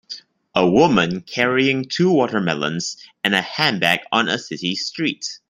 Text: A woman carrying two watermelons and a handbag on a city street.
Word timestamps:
A 0.55 0.67
woman 0.67 1.21
carrying 1.21 1.85
two 1.85 2.09
watermelons 2.11 2.97
and 3.23 3.35
a 3.35 3.41
handbag 3.43 3.99
on 4.11 4.29
a 4.29 4.39
city 4.39 4.73
street. 4.73 5.27